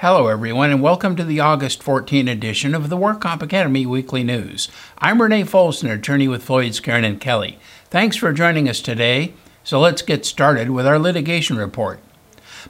Hello, 0.00 0.28
everyone, 0.28 0.70
and 0.70 0.80
welcome 0.80 1.14
to 1.16 1.24
the 1.24 1.40
August 1.40 1.82
14 1.82 2.26
edition 2.26 2.74
of 2.74 2.88
the 2.88 2.96
WorkComp 2.96 3.42
Academy 3.42 3.84
Weekly 3.84 4.24
News. 4.24 4.70
I'm 4.96 5.20
Renee 5.20 5.44
Folsom, 5.44 5.90
attorney 5.90 6.26
with 6.26 6.42
Floyd, 6.42 6.72
Skeren, 6.72 7.04
and 7.04 7.20
Kelly. 7.20 7.58
Thanks 7.90 8.16
for 8.16 8.32
joining 8.32 8.66
us 8.66 8.80
today. 8.80 9.34
So 9.62 9.78
let's 9.78 10.00
get 10.00 10.24
started 10.24 10.70
with 10.70 10.86
our 10.86 10.98
litigation 10.98 11.58
report. 11.58 12.00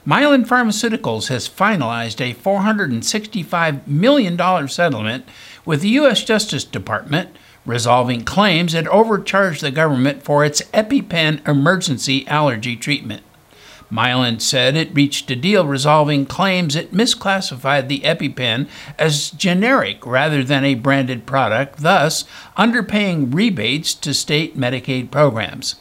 Mylan 0.05 0.45
Pharmaceuticals 0.45 1.29
has 1.29 1.47
finalized 1.47 2.19
a 2.19 2.35
$465 2.35 3.87
million 3.87 4.67
settlement 4.67 5.25
with 5.63 5.79
the 5.83 5.89
U.S. 5.91 6.25
Justice 6.25 6.65
Department, 6.65 7.29
resolving 7.65 8.25
claims 8.25 8.73
it 8.73 8.87
overcharged 8.87 9.61
the 9.61 9.71
government 9.71 10.21
for 10.21 10.43
its 10.43 10.63
EpiPen 10.73 11.47
emergency 11.47 12.27
allergy 12.27 12.75
treatment. 12.75 13.23
Mylan 13.91 14.39
said 14.39 14.75
it 14.75 14.95
reached 14.95 15.29
a 15.29 15.35
deal 15.35 15.65
resolving 15.65 16.25
claims 16.25 16.75
it 16.75 16.93
misclassified 16.93 17.87
the 17.87 17.99
EpiPen 18.01 18.67
as 18.97 19.31
generic 19.31 20.05
rather 20.05 20.43
than 20.43 20.63
a 20.63 20.75
branded 20.75 21.25
product, 21.25 21.79
thus 21.79 22.23
underpaying 22.57 23.33
rebates 23.33 23.93
to 23.95 24.13
state 24.13 24.57
Medicaid 24.57 25.11
programs. 25.11 25.75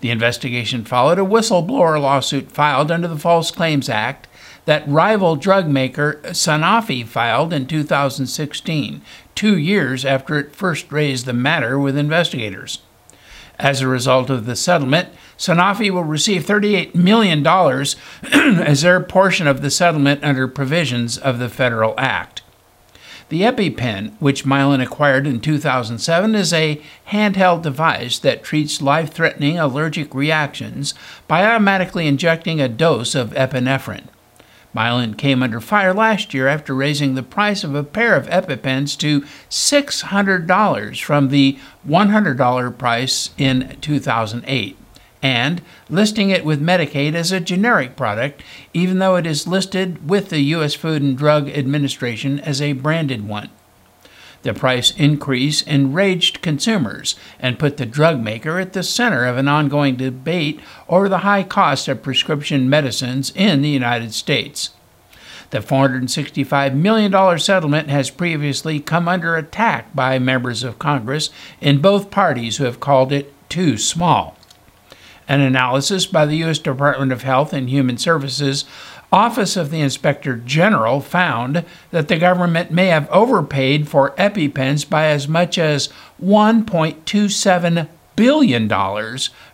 The 0.00 0.10
investigation 0.10 0.84
followed 0.84 1.18
a 1.18 1.22
whistleblower 1.22 2.00
lawsuit 2.00 2.52
filed 2.52 2.92
under 2.92 3.08
the 3.08 3.18
False 3.18 3.50
Claims 3.50 3.88
Act 3.88 4.28
that 4.64 4.86
rival 4.86 5.34
drug 5.34 5.66
maker 5.66 6.20
Sanofi 6.26 7.04
filed 7.04 7.52
in 7.52 7.66
2016, 7.66 9.02
two 9.34 9.56
years 9.56 10.04
after 10.04 10.38
it 10.38 10.54
first 10.54 10.92
raised 10.92 11.26
the 11.26 11.32
matter 11.32 11.78
with 11.78 11.96
investigators. 11.96 12.78
As 13.58 13.80
a 13.80 13.88
result 13.88 14.30
of 14.30 14.46
the 14.46 14.54
settlement, 14.54 15.08
Sanofi 15.36 15.90
will 15.90 16.04
receive 16.04 16.44
$38 16.44 16.94
million 16.94 17.44
as 18.66 18.82
their 18.82 19.00
portion 19.00 19.46
of 19.46 19.62
the 19.62 19.70
settlement 19.70 20.22
under 20.22 20.46
provisions 20.46 21.18
of 21.18 21.38
the 21.38 21.48
Federal 21.48 21.94
Act. 21.98 22.42
The 23.28 23.42
EpiPen, 23.42 24.12
which 24.20 24.44
Mylan 24.44 24.82
acquired 24.82 25.26
in 25.26 25.40
2007, 25.40 26.34
is 26.34 26.52
a 26.52 26.80
handheld 27.10 27.62
device 27.62 28.18
that 28.20 28.42
treats 28.42 28.80
life 28.80 29.12
threatening 29.12 29.58
allergic 29.58 30.14
reactions 30.14 30.94
by 31.26 31.44
automatically 31.44 32.06
injecting 32.06 32.60
a 32.60 32.68
dose 32.68 33.14
of 33.14 33.30
epinephrine. 33.32 34.06
Mylan 34.74 35.16
came 35.16 35.42
under 35.42 35.60
fire 35.60 35.94
last 35.94 36.34
year 36.34 36.46
after 36.46 36.74
raising 36.74 37.14
the 37.14 37.22
price 37.22 37.64
of 37.64 37.74
a 37.74 37.82
pair 37.82 38.14
of 38.14 38.26
EpiPens 38.26 38.96
to 38.98 39.22
$600 39.50 41.02
from 41.02 41.28
the 41.28 41.58
$100 41.86 42.78
price 42.78 43.30
in 43.38 43.76
2008 43.80 44.76
and 45.22 45.62
listing 45.88 46.30
it 46.30 46.44
with 46.44 46.62
Medicaid 46.62 47.14
as 47.14 47.32
a 47.32 47.40
generic 47.40 47.96
product, 47.96 48.42
even 48.72 48.98
though 48.98 49.16
it 49.16 49.26
is 49.26 49.46
listed 49.46 50.08
with 50.08 50.28
the 50.28 50.40
U.S. 50.40 50.74
Food 50.74 51.02
and 51.02 51.18
Drug 51.18 51.48
Administration 51.48 52.38
as 52.40 52.62
a 52.62 52.72
branded 52.72 53.26
one. 53.26 53.50
The 54.42 54.54
price 54.54 54.92
increase 54.92 55.62
enraged 55.62 56.42
consumers 56.42 57.16
and 57.40 57.58
put 57.58 57.76
the 57.76 57.86
drug 57.86 58.20
maker 58.20 58.58
at 58.58 58.72
the 58.72 58.82
center 58.82 59.24
of 59.24 59.36
an 59.36 59.48
ongoing 59.48 59.96
debate 59.96 60.60
over 60.88 61.08
the 61.08 61.18
high 61.18 61.42
cost 61.42 61.88
of 61.88 62.02
prescription 62.02 62.70
medicines 62.70 63.32
in 63.34 63.62
the 63.62 63.68
United 63.68 64.14
States. 64.14 64.70
The 65.50 65.58
$465 65.58 66.74
million 66.74 67.38
settlement 67.38 67.88
has 67.88 68.10
previously 68.10 68.80
come 68.80 69.08
under 69.08 69.34
attack 69.34 69.94
by 69.94 70.18
members 70.18 70.62
of 70.62 70.78
Congress 70.78 71.30
in 71.60 71.80
both 71.80 72.10
parties 72.10 72.58
who 72.58 72.64
have 72.64 72.80
called 72.80 73.12
it 73.12 73.32
too 73.48 73.78
small. 73.78 74.36
An 75.26 75.40
analysis 75.40 76.06
by 76.06 76.26
the 76.26 76.36
U.S. 76.38 76.58
Department 76.58 77.12
of 77.12 77.22
Health 77.22 77.52
and 77.52 77.68
Human 77.68 77.98
Services 77.98 78.64
Office 79.12 79.56
of 79.56 79.70
the 79.70 79.80
Inspector 79.80 80.36
General 80.38 81.00
found 81.00 81.64
that 81.90 82.08
the 82.08 82.18
government 82.18 82.70
may 82.70 82.88
have 82.88 83.10
overpaid 83.10 83.88
for 83.88 84.10
EpiPens 84.16 84.88
by 84.88 85.06
as 85.06 85.26
much 85.26 85.58
as 85.58 85.88
$1.27 86.22 87.88
billion, 88.16 88.68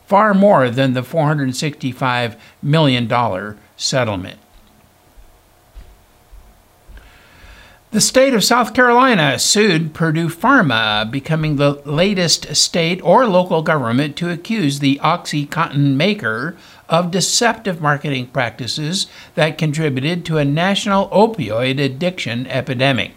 far 0.06 0.34
more 0.34 0.70
than 0.70 0.94
the 0.94 1.02
$465 1.02 2.36
million 2.62 3.56
settlement. 3.76 4.38
The 7.94 8.00
state 8.00 8.34
of 8.34 8.42
South 8.42 8.74
Carolina 8.74 9.38
sued 9.38 9.94
Purdue 9.94 10.28
Pharma, 10.28 11.08
becoming 11.08 11.54
the 11.54 11.74
latest 11.84 12.56
state 12.56 13.00
or 13.04 13.24
local 13.28 13.62
government 13.62 14.16
to 14.16 14.30
accuse 14.30 14.80
the 14.80 14.98
OxyContin 15.00 15.94
maker 15.94 16.56
of 16.88 17.10
deceptive 17.10 17.80
marketing 17.80 18.26
practices 18.26 19.06
that 19.34 19.58
contributed 19.58 20.24
to 20.24 20.38
a 20.38 20.44
national 20.44 21.08
opioid 21.08 21.82
addiction 21.82 22.46
epidemic. 22.46 23.12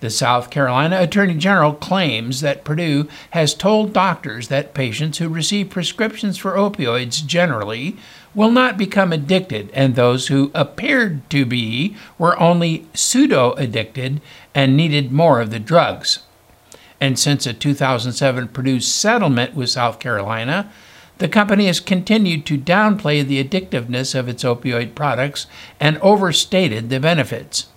The 0.00 0.10
South 0.10 0.50
Carolina 0.50 1.00
Attorney 1.00 1.34
General 1.34 1.74
claims 1.74 2.40
that 2.40 2.64
Purdue 2.64 3.06
has 3.30 3.54
told 3.54 3.92
doctors 3.92 4.48
that 4.48 4.74
patients 4.74 5.18
who 5.18 5.28
receive 5.28 5.70
prescriptions 5.70 6.36
for 6.36 6.54
opioids 6.54 7.24
generally 7.24 7.96
will 8.34 8.50
not 8.50 8.76
become 8.76 9.12
addicted, 9.12 9.70
and 9.72 9.94
those 9.94 10.26
who 10.26 10.50
appeared 10.54 11.30
to 11.30 11.44
be 11.44 11.96
were 12.18 12.36
only 12.40 12.84
pseudo 12.94 13.52
addicted 13.52 14.20
and 14.56 14.76
needed 14.76 15.12
more 15.12 15.40
of 15.40 15.50
the 15.50 15.60
drugs. 15.60 16.20
And 17.00 17.16
since 17.16 17.46
a 17.46 17.52
2007 17.52 18.48
Purdue 18.48 18.80
settlement 18.80 19.54
with 19.54 19.70
South 19.70 20.00
Carolina, 20.00 20.72
the 21.18 21.28
company 21.28 21.66
has 21.66 21.80
continued 21.80 22.44
to 22.46 22.58
downplay 22.58 23.24
the 23.24 23.42
addictiveness 23.42 24.14
of 24.14 24.28
its 24.28 24.44
opioid 24.44 24.94
products 24.94 25.46
and 25.78 25.98
overstated 25.98 26.90
the 26.90 27.00
benefits. 27.00 27.68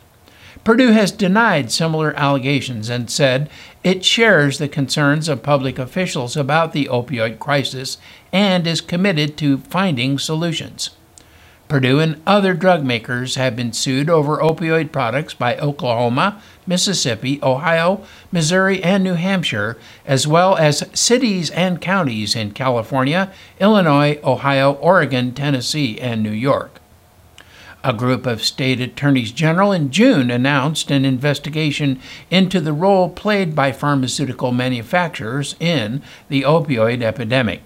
Purdue 0.64 0.94
has 0.94 1.12
denied 1.12 1.72
similar 1.72 2.12
allegations 2.16 2.90
and 2.90 3.10
said 3.10 3.52
it 3.84 4.04
shares 4.04 4.58
the 4.58 4.68
concerns 4.68 5.30
of 5.30 5.44
public 5.44 5.78
officials 5.78 6.36
about 6.36 6.74
the 6.74 6.86
opioid 6.86 7.38
crisis 7.38 8.00
and 8.34 8.66
is 8.66 8.82
committed 8.82 9.38
to 9.38 9.60
finding 9.60 10.18
solutions. 10.18 10.90
Purdue 11.68 12.00
and 12.00 12.22
other 12.26 12.54
drug 12.54 12.84
makers 12.84 13.36
have 13.36 13.56
been 13.56 13.74
sued 13.74 14.10
over 14.10 14.38
opioid 14.38 14.92
products 14.92 15.34
by 15.34 15.56
Oklahoma, 15.58 16.42
Mississippi, 16.68 17.40
Ohio, 17.44 18.04
Missouri, 18.32 18.84
and 18.84 19.04
New 19.04 19.14
Hampshire, 19.14 19.78
as 20.06 20.28
well 20.28 20.56
as 20.58 20.90
cities 20.94 21.50
and 21.52 21.82
counties 21.82 22.36
in 22.36 22.52
California, 22.52 23.32
Illinois, 23.60 24.20
Ohio, 24.24 24.74
Oregon, 24.74 25.34
Tennessee, 25.34 26.00
and 26.00 26.22
New 26.24 26.32
York. 26.32 26.80
A 27.84 27.94
group 27.94 28.26
of 28.26 28.44
state 28.44 28.82
attorneys 28.82 29.32
general 29.32 29.72
in 29.72 29.92
June 29.92 30.32
announced 30.32 30.90
an 30.90 31.06
investigation 31.06 32.00
into 32.32 32.60
the 32.60 32.74
role 32.74 33.10
played 33.10 33.54
by 33.54 33.72
pharmaceutical 33.72 34.52
manufacturers 34.52 35.56
in 35.60 36.02
the 36.28 36.42
opioid 36.42 37.04
epidemic. 37.04 37.62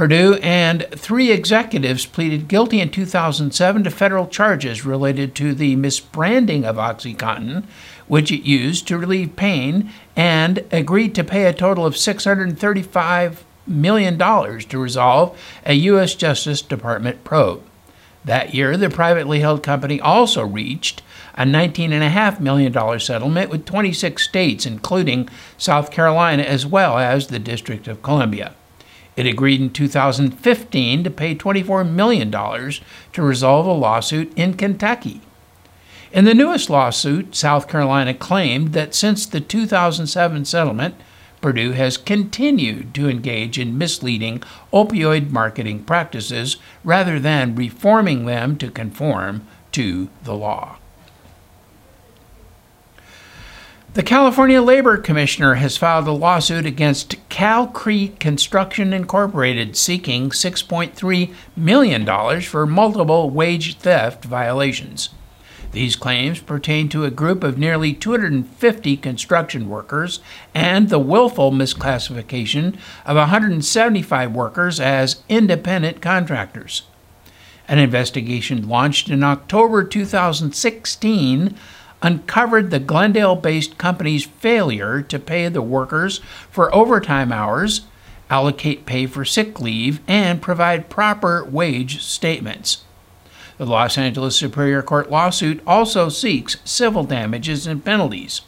Purdue 0.00 0.36
and 0.36 0.86
three 0.92 1.30
executives 1.30 2.06
pleaded 2.06 2.48
guilty 2.48 2.80
in 2.80 2.88
2007 2.88 3.84
to 3.84 3.90
federal 3.90 4.26
charges 4.26 4.86
related 4.86 5.34
to 5.34 5.52
the 5.52 5.76
misbranding 5.76 6.64
of 6.64 6.76
OxyContin, 6.76 7.64
which 8.08 8.32
it 8.32 8.48
used 8.48 8.88
to 8.88 8.96
relieve 8.96 9.36
pain, 9.36 9.90
and 10.16 10.64
agreed 10.72 11.14
to 11.14 11.22
pay 11.22 11.44
a 11.44 11.52
total 11.52 11.84
of 11.84 11.96
$635 11.96 13.42
million 13.66 14.18
to 14.18 14.78
resolve 14.78 15.38
a 15.66 15.74
U.S. 15.74 16.14
Justice 16.14 16.62
Department 16.62 17.22
probe. 17.22 17.62
That 18.24 18.54
year, 18.54 18.78
the 18.78 18.88
privately 18.88 19.40
held 19.40 19.62
company 19.62 20.00
also 20.00 20.46
reached 20.46 21.02
a 21.34 21.42
$19.5 21.42 22.40
million 22.40 23.00
settlement 23.00 23.50
with 23.50 23.66
26 23.66 24.22
states, 24.22 24.64
including 24.64 25.28
South 25.58 25.90
Carolina 25.90 26.42
as 26.42 26.64
well 26.64 26.96
as 26.96 27.26
the 27.26 27.38
District 27.38 27.86
of 27.86 28.02
Columbia. 28.02 28.54
It 29.20 29.26
agreed 29.26 29.60
in 29.60 29.68
2015 29.68 31.04
to 31.04 31.10
pay 31.10 31.34
$24 31.34 31.86
million 31.86 32.30
to 32.30 33.22
resolve 33.22 33.66
a 33.66 33.72
lawsuit 33.72 34.32
in 34.34 34.54
Kentucky. 34.54 35.20
In 36.10 36.24
the 36.24 36.32
newest 36.32 36.70
lawsuit, 36.70 37.36
South 37.36 37.68
Carolina 37.68 38.14
claimed 38.14 38.72
that 38.72 38.94
since 38.94 39.26
the 39.26 39.42
2007 39.42 40.46
settlement, 40.46 40.94
Purdue 41.42 41.72
has 41.72 41.98
continued 41.98 42.94
to 42.94 43.10
engage 43.10 43.58
in 43.58 43.76
misleading 43.76 44.42
opioid 44.72 45.30
marketing 45.30 45.84
practices 45.84 46.56
rather 46.82 47.20
than 47.20 47.54
reforming 47.54 48.24
them 48.24 48.56
to 48.56 48.70
conform 48.70 49.46
to 49.72 50.08
the 50.24 50.34
law. 50.34 50.78
The 53.92 54.04
California 54.04 54.62
Labor 54.62 54.98
Commissioner 54.98 55.54
has 55.54 55.76
filed 55.76 56.06
a 56.06 56.12
lawsuit 56.12 56.64
against 56.64 57.16
Calcrete 57.28 58.20
Construction 58.20 58.92
Incorporated 58.92 59.76
seeking 59.76 60.30
$6.3 60.30 61.34
million 61.56 62.40
for 62.40 62.66
multiple 62.66 63.30
wage 63.30 63.78
theft 63.78 64.24
violations. 64.24 65.08
These 65.72 65.96
claims 65.96 66.38
pertain 66.38 66.88
to 66.90 67.04
a 67.04 67.10
group 67.10 67.42
of 67.42 67.58
nearly 67.58 67.92
250 67.92 68.96
construction 68.98 69.68
workers 69.68 70.20
and 70.54 70.88
the 70.88 71.00
willful 71.00 71.50
misclassification 71.50 72.78
of 73.04 73.16
175 73.16 74.32
workers 74.32 74.78
as 74.78 75.24
independent 75.28 76.00
contractors. 76.00 76.82
An 77.66 77.80
investigation 77.80 78.68
launched 78.68 79.08
in 79.08 79.24
October 79.24 79.82
2016 79.82 81.56
uncovered 82.02 82.70
the 82.70 82.78
Glendale 82.78 83.36
based 83.36 83.78
company's 83.78 84.24
failure 84.24 85.02
to 85.02 85.18
pay 85.18 85.48
the 85.48 85.62
workers 85.62 86.20
for 86.50 86.74
overtime 86.74 87.32
hours, 87.32 87.82
allocate 88.28 88.86
pay 88.86 89.06
for 89.06 89.24
sick 89.24 89.60
leave, 89.60 90.00
and 90.06 90.40
provide 90.40 90.88
proper 90.88 91.44
wage 91.44 92.02
statements. 92.02 92.84
The 93.58 93.66
Los 93.66 93.98
Angeles 93.98 94.36
Superior 94.36 94.82
Court 94.82 95.10
lawsuit 95.10 95.62
also 95.66 96.08
seeks 96.08 96.56
civil 96.64 97.04
damages 97.04 97.66
and 97.66 97.84
penalties. 97.84 98.40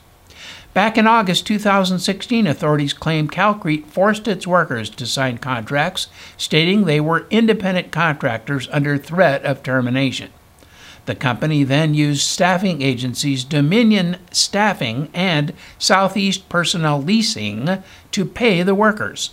Back 0.72 0.96
in 0.96 1.06
August 1.06 1.46
2016, 1.46 2.46
authorities 2.46 2.94
claimed 2.94 3.30
Calcrete 3.30 3.84
forced 3.86 4.26
its 4.26 4.46
workers 4.46 4.88
to 4.88 5.04
sign 5.04 5.36
contracts 5.36 6.06
stating 6.38 6.84
they 6.84 6.98
were 6.98 7.26
independent 7.28 7.92
contractors 7.92 8.68
under 8.72 8.96
threat 8.96 9.44
of 9.44 9.62
termination. 9.62 10.30
The 11.04 11.14
company 11.16 11.64
then 11.64 11.94
used 11.94 12.22
staffing 12.22 12.80
agencies 12.80 13.42
Dominion 13.42 14.18
Staffing 14.30 15.08
and 15.12 15.52
Southeast 15.78 16.48
Personnel 16.48 17.02
Leasing 17.02 17.82
to 18.12 18.24
pay 18.24 18.62
the 18.62 18.74
workers. 18.74 19.30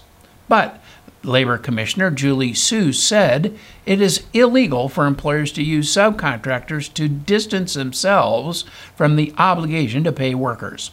But 0.47 0.81
Labor 1.23 1.57
Commissioner 1.57 2.09
Julie 2.09 2.53
Su 2.53 2.91
said 2.91 3.55
it 3.85 4.01
is 4.01 4.23
illegal 4.33 4.89
for 4.89 5.05
employers 5.05 5.51
to 5.53 5.63
use 5.63 5.93
subcontractors 5.93 6.91
to 6.93 7.07
distance 7.07 7.75
themselves 7.75 8.63
from 8.95 9.15
the 9.15 9.33
obligation 9.37 10.03
to 10.05 10.11
pay 10.11 10.33
workers. 10.33 10.91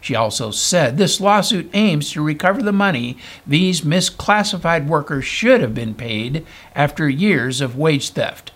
She 0.00 0.14
also 0.14 0.50
said 0.50 0.96
this 0.96 1.20
lawsuit 1.20 1.70
aims 1.72 2.12
to 2.12 2.22
recover 2.22 2.62
the 2.62 2.72
money 2.72 3.16
these 3.46 3.80
misclassified 3.80 4.86
workers 4.86 5.24
should 5.24 5.60
have 5.60 5.74
been 5.74 5.94
paid 5.94 6.46
after 6.74 7.08
years 7.08 7.60
of 7.60 7.76
wage 7.76 8.10
theft. 8.10 8.52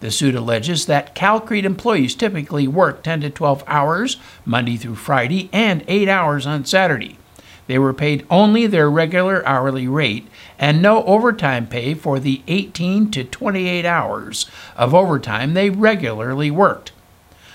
The 0.00 0.10
suit 0.10 0.34
alleges 0.34 0.86
that 0.86 1.14
Calcrete 1.14 1.64
employees 1.64 2.14
typically 2.14 2.68
work 2.68 3.02
10 3.02 3.22
to 3.22 3.30
12 3.30 3.64
hours 3.66 4.16
Monday 4.44 4.76
through 4.76 4.96
Friday 4.96 5.48
and 5.52 5.84
8 5.88 6.08
hours 6.08 6.46
on 6.46 6.64
Saturday. 6.64 7.18
They 7.66 7.78
were 7.78 7.94
paid 7.94 8.26
only 8.28 8.66
their 8.66 8.90
regular 8.90 9.46
hourly 9.46 9.88
rate 9.88 10.28
and 10.58 10.82
no 10.82 11.02
overtime 11.04 11.66
pay 11.66 11.94
for 11.94 12.18
the 12.18 12.42
18 12.46 13.10
to 13.12 13.24
28 13.24 13.86
hours 13.86 14.50
of 14.76 14.94
overtime 14.94 15.54
they 15.54 15.70
regularly 15.70 16.50
worked. 16.50 16.92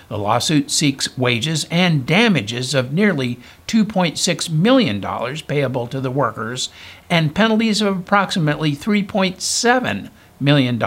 The 0.08 0.18
lawsuit 0.18 0.72
seeks 0.72 1.16
wages 1.16 1.68
and 1.70 2.04
damages 2.04 2.74
of 2.74 2.92
nearly 2.92 3.40
$2.6 3.68 4.50
million 4.50 5.38
payable 5.48 5.86
to 5.86 6.02
the 6.02 6.10
workers 6.10 6.70
and 7.12 7.36
penalties 7.36 7.80
of 7.80 8.00
approximately 8.00 8.76
$3.7 8.76 10.10
million 10.40 10.80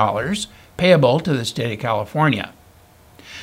payable 0.82 1.20
to 1.20 1.32
the 1.32 1.44
state 1.44 1.74
of 1.74 1.78
California. 1.78 2.52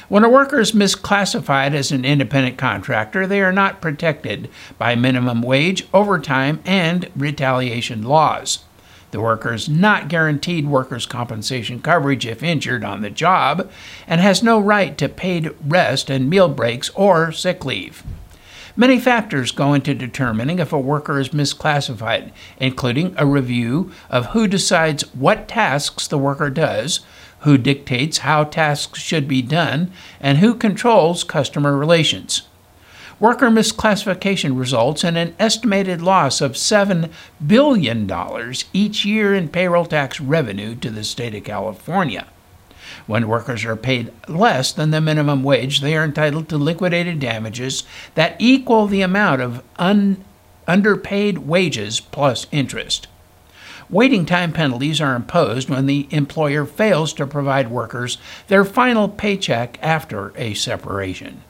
When 0.09 0.25
a 0.25 0.29
worker 0.29 0.59
is 0.59 0.73
misclassified 0.73 1.73
as 1.73 1.89
an 1.89 2.03
independent 2.03 2.57
contractor, 2.57 3.25
they 3.25 3.39
are 3.39 3.53
not 3.53 3.79
protected 3.79 4.49
by 4.77 4.95
minimum 4.95 5.41
wage, 5.41 5.87
overtime, 5.93 6.59
and 6.65 7.09
retaliation 7.15 8.03
laws. 8.03 8.65
The 9.11 9.21
worker 9.21 9.53
is 9.53 9.69
not 9.69 10.09
guaranteed 10.09 10.67
workers' 10.67 11.05
compensation 11.05 11.81
coverage 11.81 12.25
if 12.25 12.43
injured 12.43 12.83
on 12.83 13.03
the 13.03 13.09
job 13.09 13.71
and 14.05 14.19
has 14.19 14.43
no 14.43 14.59
right 14.59 14.97
to 14.97 15.07
paid 15.07 15.55
rest 15.65 16.09
and 16.09 16.29
meal 16.29 16.49
breaks 16.49 16.89
or 16.89 17.31
sick 17.31 17.63
leave. 17.63 18.03
Many 18.75 18.99
factors 18.99 19.51
go 19.51 19.73
into 19.73 19.93
determining 19.93 20.59
if 20.59 20.73
a 20.73 20.79
worker 20.79 21.17
is 21.19 21.29
misclassified, 21.29 22.33
including 22.59 23.13
a 23.17 23.25
review 23.25 23.93
of 24.09 24.27
who 24.27 24.45
decides 24.45 25.03
what 25.15 25.47
tasks 25.47 26.05
the 26.05 26.17
worker 26.17 26.49
does, 26.49 26.99
who 27.41 27.57
dictates 27.57 28.19
how 28.19 28.43
tasks 28.43 28.99
should 28.99 29.27
be 29.27 29.41
done, 29.41 29.91
and 30.19 30.39
who 30.39 30.53
controls 30.53 31.23
customer 31.23 31.77
relations. 31.77 32.43
Worker 33.19 33.49
misclassification 33.49 34.57
results 34.57 35.03
in 35.03 35.17
an 35.17 35.35
estimated 35.39 36.01
loss 36.01 36.39
of 36.39 36.53
$7 36.53 37.11
billion 37.45 38.09
each 38.71 39.03
year 39.03 39.35
in 39.35 39.49
payroll 39.49 39.85
tax 39.85 40.21
revenue 40.21 40.73
to 40.75 40.89
the 40.89 41.03
state 41.03 41.35
of 41.35 41.43
California. 41.43 42.27
When 43.07 43.27
workers 43.27 43.65
are 43.65 43.75
paid 43.75 44.11
less 44.29 44.71
than 44.71 44.91
the 44.91 45.01
minimum 45.01 45.43
wage, 45.43 45.81
they 45.81 45.97
are 45.97 46.03
entitled 46.05 46.47
to 46.49 46.57
liquidated 46.57 47.19
damages 47.19 47.83
that 48.15 48.35
equal 48.39 48.87
the 48.87 49.01
amount 49.01 49.41
of 49.41 49.63
un- 49.77 50.23
underpaid 50.65 51.39
wages 51.39 51.99
plus 51.99 52.47
interest. 52.51 53.07
Waiting 53.89 54.25
time 54.25 54.53
penalties 54.53 55.01
are 55.01 55.15
imposed 55.15 55.69
when 55.69 55.87
the 55.87 56.07
employer 56.11 56.65
fails 56.65 57.11
to 57.13 57.25
provide 57.25 57.71
workers 57.71 58.19
their 58.47 58.63
final 58.63 59.09
paycheck 59.09 59.79
after 59.81 60.31
a 60.37 60.53
separation. 60.53 61.41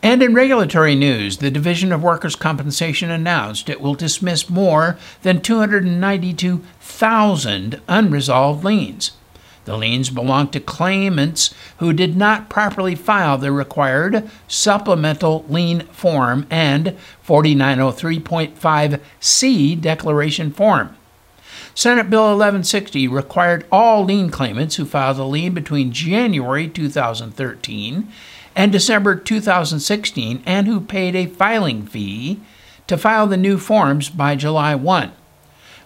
And 0.00 0.22
in 0.22 0.32
regulatory 0.34 0.94
news, 0.94 1.38
the 1.38 1.50
Division 1.50 1.90
of 1.90 2.02
Workers' 2.02 2.36
Compensation 2.36 3.10
announced 3.10 3.70
it 3.70 3.80
will 3.80 3.94
dismiss 3.94 4.50
more 4.50 4.98
than 5.22 5.40
292,000 5.40 7.80
unresolved 7.88 8.62
liens. 8.62 9.12
The 9.64 9.76
liens 9.76 10.10
belong 10.10 10.48
to 10.48 10.58
claimants 10.60 11.54
who 11.78 11.92
did 11.92 12.16
not 12.16 12.50
properly 12.50 12.94
file 12.94 13.38
the 13.38 13.52
required 13.52 14.30
supplemental 14.46 15.44
lien 15.48 15.80
form 15.86 16.46
and 16.50 16.96
4903.5C 17.26 19.80
declaration 19.80 20.52
form. 20.52 20.96
Senate 21.74 22.10
Bill 22.10 22.22
1160 22.22 23.08
required 23.08 23.66
all 23.72 24.04
lien 24.04 24.30
claimants 24.30 24.76
who 24.76 24.84
filed 24.84 25.18
a 25.18 25.24
lien 25.24 25.54
between 25.54 25.92
January 25.92 26.68
2013 26.68 28.08
and 28.54 28.70
December 28.70 29.16
2016 29.16 30.42
and 30.46 30.66
who 30.66 30.80
paid 30.80 31.16
a 31.16 31.26
filing 31.26 31.84
fee 31.84 32.40
to 32.86 32.96
file 32.96 33.26
the 33.26 33.36
new 33.36 33.58
forms 33.58 34.10
by 34.10 34.36
July 34.36 34.74
1. 34.74 35.12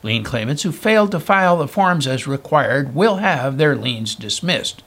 Lien 0.02 0.22
claimants 0.22 0.62
who 0.62 0.72
failed 0.72 1.10
to 1.12 1.20
file 1.20 1.56
the 1.56 1.68
forms 1.68 2.06
as 2.06 2.26
required 2.26 2.94
will 2.94 3.16
have 3.16 3.58
their 3.58 3.74
liens 3.74 4.14
dismissed. 4.14 4.82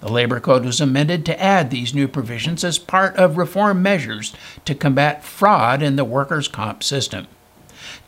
The 0.00 0.10
Labor 0.10 0.40
Code 0.40 0.64
was 0.64 0.80
amended 0.80 1.26
to 1.26 1.42
add 1.42 1.70
these 1.70 1.94
new 1.94 2.08
provisions 2.08 2.64
as 2.64 2.78
part 2.78 3.16
of 3.16 3.36
reform 3.36 3.82
measures 3.82 4.32
to 4.64 4.74
combat 4.74 5.24
fraud 5.24 5.82
in 5.82 5.96
the 5.96 6.04
workers' 6.04 6.48
comp 6.48 6.82
system. 6.82 7.26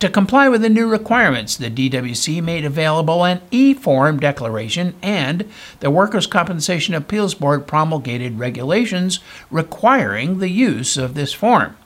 To 0.01 0.09
comply 0.09 0.49
with 0.49 0.63
the 0.63 0.69
new 0.69 0.89
requirements, 0.89 1.57
the 1.57 1.71
DWC 1.71 2.43
made 2.43 2.65
available 2.65 3.25
an 3.25 3.41
e 3.51 3.75
form 3.75 4.19
declaration, 4.19 4.95
and 5.03 5.49
the 5.81 5.91
Workers' 5.91 6.27
Compensation 6.27 6.95
Appeals 6.95 7.35
Board 7.35 7.67
promulgated 7.67 8.39
regulations 8.39 9.21
requiring 9.51 10.39
the 10.39 10.51
use 10.51 10.97
of 10.97 11.15
this 11.15 11.33
form. 11.33 11.77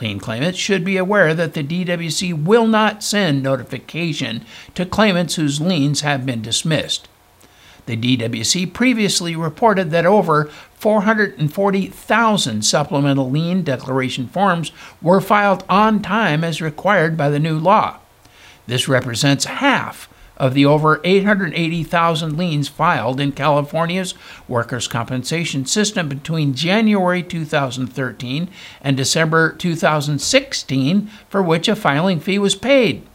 Lien 0.00 0.18
claimants 0.20 0.58
should 0.58 0.84
be 0.84 0.96
aware 0.96 1.34
that 1.34 1.54
the 1.54 1.64
DWC 1.64 2.44
will 2.44 2.66
not 2.66 3.02
send 3.02 3.42
notification 3.42 4.44
to 4.74 4.86
claimants 4.86 5.34
whose 5.34 5.60
liens 5.60 6.02
have 6.02 6.24
been 6.24 6.42
dismissed. 6.42 7.08
The 7.86 7.96
DWC 7.96 8.72
previously 8.74 9.34
reported 9.34 9.90
that 9.90 10.04
over 10.06 10.50
440,000 10.74 12.62
supplemental 12.62 13.30
lien 13.30 13.62
declaration 13.62 14.28
forms 14.28 14.72
were 15.00 15.20
filed 15.20 15.64
on 15.68 16.02
time 16.02 16.44
as 16.44 16.60
required 16.60 17.16
by 17.16 17.30
the 17.30 17.38
new 17.38 17.58
law. 17.58 17.98
This 18.66 18.88
represents 18.88 19.46
half 19.46 20.08
of 20.38 20.54
the 20.54 20.64
over 20.64 21.00
880,000 21.04 22.38
liens 22.38 22.68
filed 22.68 23.20
in 23.20 23.32
California's 23.32 24.14
workers' 24.46 24.88
compensation 24.88 25.66
system 25.66 26.08
between 26.08 26.54
January 26.54 27.22
2013 27.22 28.48
and 28.80 28.96
December 28.96 29.52
2016, 29.52 31.10
for 31.28 31.42
which 31.42 31.68
a 31.68 31.76
filing 31.76 32.20
fee 32.20 32.38
was 32.38 32.54
paid. 32.54 33.06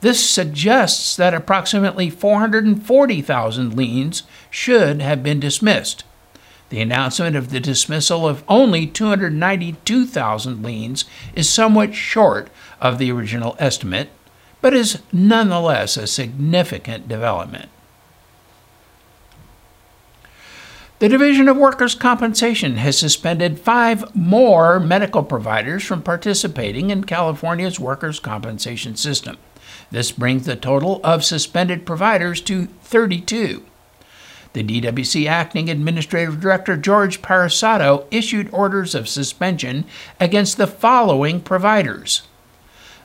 This 0.00 0.28
suggests 0.28 1.16
that 1.16 1.34
approximately 1.34 2.08
440,000 2.08 3.74
liens 3.76 4.22
should 4.50 5.02
have 5.02 5.22
been 5.24 5.40
dismissed. 5.40 6.04
The 6.68 6.80
announcement 6.80 7.34
of 7.34 7.50
the 7.50 7.60
dismissal 7.60 8.28
of 8.28 8.44
only 8.46 8.86
292,000 8.86 10.62
liens 10.62 11.06
is 11.34 11.48
somewhat 11.48 11.94
short 11.94 12.50
of 12.80 12.98
the 12.98 13.10
original 13.10 13.56
estimate, 13.58 14.10
but 14.60 14.74
is 14.74 15.02
nonetheless 15.12 15.96
a 15.96 16.06
significant 16.06 17.08
development. 17.08 17.68
The 20.98 21.08
Division 21.08 21.46
of 21.46 21.56
Workers' 21.56 21.94
Compensation 21.94 22.76
has 22.78 22.98
suspended 22.98 23.60
five 23.60 24.16
more 24.16 24.80
medical 24.80 25.22
providers 25.22 25.84
from 25.84 26.02
participating 26.02 26.90
in 26.90 27.04
California's 27.04 27.78
workers' 27.78 28.18
compensation 28.18 28.96
system. 28.96 29.36
This 29.92 30.10
brings 30.10 30.44
the 30.44 30.56
total 30.56 31.00
of 31.04 31.24
suspended 31.24 31.86
providers 31.86 32.40
to 32.42 32.66
32. 32.82 33.64
The 34.54 34.64
DWC 34.64 35.28
Acting 35.28 35.70
Administrative 35.70 36.40
Director 36.40 36.76
George 36.76 37.22
Parisotto 37.22 38.06
issued 38.10 38.48
orders 38.52 38.96
of 38.96 39.08
suspension 39.08 39.84
against 40.18 40.56
the 40.56 40.66
following 40.66 41.40
providers 41.40 42.27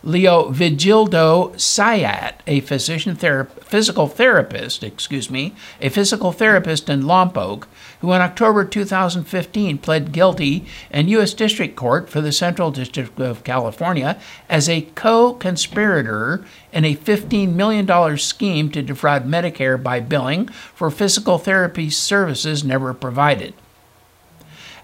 Leovigildo 0.04 1.54
Sayat, 1.56 2.34
a 2.46 2.60
physician 2.60 3.16
thera- 3.16 3.50
physical 3.62 4.08
therapist, 4.08 4.84
excuse 4.84 5.30
me, 5.30 5.56
a 5.80 5.88
physical 5.88 6.34
therapist 6.34 6.90
in 6.90 7.04
Lompoc, 7.04 7.68
who 8.02 8.12
in 8.12 8.20
October 8.20 8.66
2015 8.66 9.78
pled 9.78 10.12
guilty 10.12 10.66
in 10.92 11.08
U.S. 11.08 11.34
District 11.34 11.78
Court 11.78 12.10
for 12.10 12.20
the 12.20 12.34
Central 12.34 12.70
District 12.70 13.18
of 13.18 13.46
California 13.46 14.20
as 14.50 14.68
a 14.68 14.82
co-conspirator 14.94 16.44
in 16.74 16.84
a 16.84 16.98
$15 16.98 17.54
million 17.54 18.18
scheme 18.18 18.70
to 18.72 18.82
defraud 18.82 19.26
Medicare 19.26 19.82
by 19.82 20.02
billing 20.02 20.48
for 20.48 20.92
physical 20.92 21.38
therapy 21.38 21.90
services 21.90 22.66
never 22.66 22.94
provided. 22.94 23.54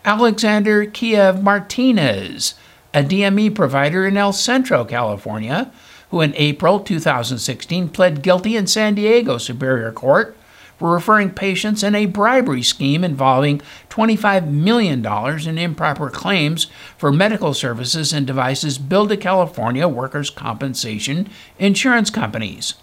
Alexander 0.06 0.86
Kiev 0.86 1.44
Martinez, 1.44 2.54
a 2.94 3.04
DME 3.04 3.54
provider 3.54 4.08
in 4.08 4.18
El 4.18 4.34
Centro, 4.34 4.84
California, 4.84 5.72
who 6.10 6.22
in 6.22 6.34
April 6.36 6.80
2016 6.80 7.90
pled 7.90 8.22
guilty 8.22 8.56
in 8.56 8.68
San 8.68 8.96
Diego 8.96 9.38
Superior 9.38 9.92
Court 9.92 10.36
for 10.78 10.94
referring 10.94 11.32
patients 11.32 11.84
in 11.84 11.94
a 11.94 12.06
bribery 12.06 12.64
scheme 12.64 13.04
involving 13.04 13.62
$25 13.90 14.50
million 14.50 15.06
in 15.48 15.58
improper 15.58 16.10
claims 16.10 16.68
for 16.98 17.12
medical 17.12 17.54
services 17.54 18.14
and 18.14 18.26
devices 18.26 18.78
billed 18.78 19.10
to 19.10 19.18
California 19.18 19.88
workers' 19.88 20.30
compensation 20.30 21.30
insurance 21.60 22.10
companies. 22.10 22.76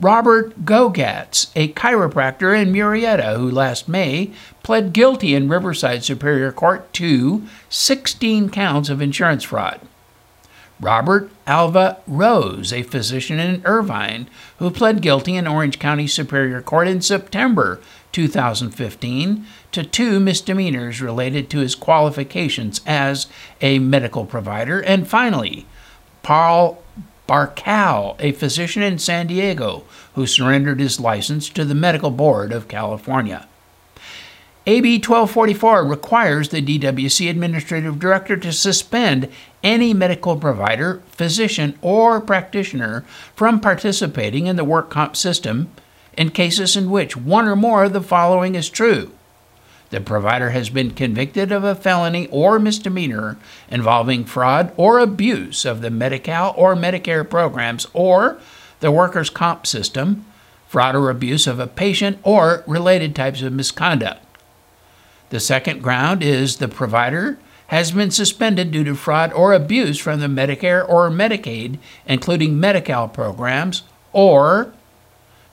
Robert 0.00 0.64
Gogatz, 0.64 1.50
a 1.54 1.72
chiropractor 1.74 2.58
in 2.58 2.72
Murrieta, 2.72 3.36
who 3.36 3.50
last 3.50 3.86
May 3.86 4.32
pled 4.62 4.94
guilty 4.94 5.34
in 5.34 5.48
Riverside 5.48 6.02
Superior 6.04 6.52
Court 6.52 6.90
to 6.94 7.46
16 7.68 8.48
counts 8.48 8.88
of 8.88 9.02
insurance 9.02 9.44
fraud. 9.44 9.80
Robert 10.80 11.30
Alva 11.46 11.98
Rose, 12.06 12.72
a 12.72 12.82
physician 12.82 13.38
in 13.38 13.60
Irvine, 13.66 14.26
who 14.58 14.70
pled 14.70 15.02
guilty 15.02 15.36
in 15.36 15.46
Orange 15.46 15.78
County 15.78 16.06
Superior 16.06 16.62
Court 16.62 16.88
in 16.88 17.02
September 17.02 17.78
2015 18.12 19.46
to 19.72 19.84
two 19.84 20.18
misdemeanors 20.18 21.02
related 21.02 21.50
to 21.50 21.58
his 21.58 21.74
qualifications 21.74 22.80
as 22.86 23.26
a 23.60 23.78
medical 23.78 24.24
provider. 24.24 24.80
And 24.80 25.06
finally, 25.06 25.66
Paul 26.22 26.82
Barcal, 27.30 28.16
a 28.18 28.32
physician 28.32 28.82
in 28.82 28.98
San 28.98 29.28
Diego, 29.28 29.84
who 30.16 30.26
surrendered 30.26 30.80
his 30.80 30.98
license 30.98 31.48
to 31.50 31.64
the 31.64 31.76
Medical 31.76 32.10
Board 32.10 32.50
of 32.50 32.66
California. 32.66 33.46
AB 34.66 34.96
1244 34.96 35.84
requires 35.84 36.48
the 36.48 36.60
DWC 36.60 37.30
Administrative 37.30 38.00
Director 38.00 38.36
to 38.36 38.52
suspend 38.52 39.28
any 39.62 39.94
medical 39.94 40.36
provider, 40.36 41.02
physician, 41.06 41.78
or 41.82 42.20
practitioner 42.20 43.04
from 43.36 43.60
participating 43.60 44.48
in 44.48 44.56
the 44.56 44.64
work 44.64 44.90
comp 44.90 45.14
system 45.14 45.70
in 46.18 46.30
cases 46.30 46.76
in 46.76 46.90
which 46.90 47.16
one 47.16 47.46
or 47.46 47.54
more 47.54 47.84
of 47.84 47.92
the 47.92 48.02
following 48.02 48.56
is 48.56 48.68
true 48.68 49.12
the 49.90 50.00
provider 50.00 50.50
has 50.50 50.70
been 50.70 50.92
convicted 50.92 51.52
of 51.52 51.64
a 51.64 51.74
felony 51.74 52.28
or 52.28 52.58
misdemeanor 52.58 53.36
involving 53.68 54.24
fraud 54.24 54.72
or 54.76 54.98
abuse 54.98 55.64
of 55.64 55.80
the 55.80 55.90
Medi 55.90 56.18
Cal 56.18 56.54
or 56.56 56.74
Medicare 56.74 57.28
programs 57.28 57.86
or 57.92 58.38
the 58.78 58.92
workers' 58.92 59.30
comp 59.30 59.66
system, 59.66 60.24
fraud 60.68 60.94
or 60.94 61.10
abuse 61.10 61.46
of 61.46 61.58
a 61.58 61.66
patient, 61.66 62.18
or 62.22 62.62
related 62.66 63.14
types 63.14 63.42
of 63.42 63.52
misconduct. 63.52 64.24
The 65.30 65.40
second 65.40 65.82
ground 65.82 66.22
is 66.22 66.56
the 66.56 66.68
provider 66.68 67.38
has 67.68 67.92
been 67.92 68.10
suspended 68.10 68.70
due 68.70 68.84
to 68.84 68.94
fraud 68.94 69.32
or 69.32 69.52
abuse 69.52 69.98
from 69.98 70.20
the 70.20 70.26
Medicare 70.26 70.88
or 70.88 71.10
Medicaid, 71.10 71.78
including 72.06 72.58
Medi 72.58 72.80
Cal 72.80 73.08
programs, 73.08 73.82
or 74.12 74.72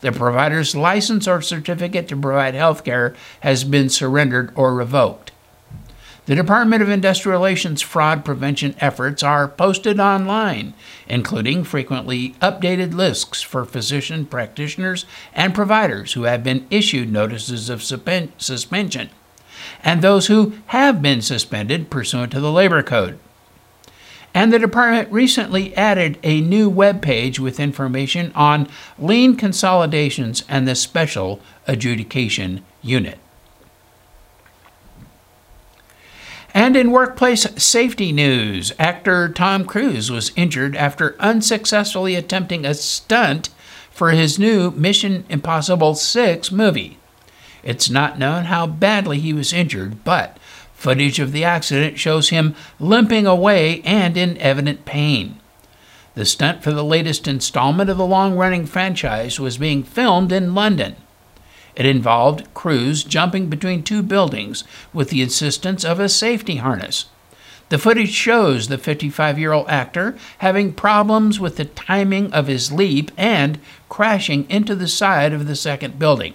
the 0.01 0.11
provider's 0.11 0.75
license 0.75 1.27
or 1.27 1.41
certificate 1.41 2.07
to 2.07 2.17
provide 2.17 2.53
health 2.53 2.83
care 2.83 3.15
has 3.41 3.63
been 3.63 3.89
surrendered 3.89 4.51
or 4.55 4.73
revoked. 4.73 5.31
The 6.27 6.35
Department 6.35 6.83
of 6.83 6.89
Industrial 6.89 7.39
Relations 7.39 7.81
fraud 7.81 8.25
prevention 8.25 8.75
efforts 8.79 9.23
are 9.23 9.47
posted 9.47 9.97
online, 9.97 10.73
including 11.07 11.63
frequently 11.63 12.31
updated 12.41 12.93
lists 12.93 13.41
for 13.41 13.63
physician 13.63 14.25
practitioners 14.25 15.05
and 15.33 15.55
providers 15.55 16.13
who 16.13 16.23
have 16.23 16.43
been 16.43 16.67
issued 16.69 17.09
notices 17.09 17.69
of 17.69 17.81
suspension, 17.81 19.09
and 19.85 20.01
those 20.01 20.27
who 20.27 20.57
have 20.67 21.01
been 21.01 21.21
suspended 21.21 21.89
pursuant 21.89 22.33
to 22.33 22.41
the 22.41 22.51
Labor 22.51 22.83
Code. 22.83 23.19
And 24.37 24.53
the 24.53 24.59
department 24.59 25.11
recently 25.11 25.75
added 25.75 26.19
a 26.21 26.41
new 26.41 26.69
web 26.69 27.01
page 27.01 27.39
with 27.39 27.59
information 27.59 28.31
on 28.35 28.69
lien 28.99 29.35
consolidations 29.35 30.43
and 30.47 30.67
the 30.67 30.75
Special 30.75 31.39
Adjudication 31.65 32.63
Unit. 32.83 33.17
And 36.53 36.77
in 36.77 36.91
workplace 36.91 37.47
safety 37.57 38.11
news, 38.11 38.71
actor 38.77 39.27
Tom 39.27 39.65
Cruise 39.65 40.11
was 40.11 40.31
injured 40.35 40.75
after 40.75 41.19
unsuccessfully 41.19 42.13
attempting 42.13 42.63
a 42.63 42.75
stunt 42.75 43.49
for 43.89 44.11
his 44.11 44.37
new 44.37 44.69
Mission 44.69 45.25
Impossible 45.29 45.95
6 45.95 46.51
movie. 46.51 46.99
It's 47.63 47.89
not 47.89 48.19
known 48.19 48.45
how 48.45 48.67
badly 48.67 49.17
he 49.17 49.33
was 49.33 49.51
injured, 49.51 50.03
but 50.03 50.37
Footage 50.87 51.19
of 51.19 51.33
the 51.33 51.43
accident 51.43 51.99
shows 51.99 52.29
him 52.29 52.55
limping 52.79 53.27
away 53.27 53.81
and 53.81 54.15
in 54.15 54.37
evident 54.37 54.85
pain. 54.85 55.37
The 56.15 56.23
stunt 56.23 56.63
for 56.63 56.71
the 56.71 56.81
latest 56.81 57.27
installment 57.27 57.89
of 57.89 57.97
the 57.97 58.05
long 58.05 58.37
running 58.37 58.65
franchise 58.65 59.37
was 59.37 59.57
being 59.57 59.83
filmed 59.83 60.31
in 60.31 60.55
London. 60.55 60.95
It 61.75 61.85
involved 61.85 62.53
Cruise 62.53 63.03
jumping 63.03 63.49
between 63.49 63.83
two 63.83 64.01
buildings 64.01 64.63
with 64.93 65.09
the 65.09 65.21
assistance 65.21 65.83
of 65.83 65.99
a 65.99 66.07
safety 66.07 66.55
harness. 66.55 67.07
The 67.67 67.79
footage 67.79 68.13
shows 68.13 68.69
the 68.69 68.77
55 68.77 69.37
year 69.37 69.51
old 69.51 69.67
actor 69.67 70.17
having 70.37 70.71
problems 70.71 71.37
with 71.37 71.57
the 71.57 71.65
timing 71.65 72.31
of 72.31 72.47
his 72.47 72.71
leap 72.71 73.11
and 73.17 73.59
crashing 73.89 74.49
into 74.49 74.73
the 74.73 74.87
side 74.87 75.33
of 75.33 75.47
the 75.47 75.55
second 75.57 75.99
building. 75.99 76.33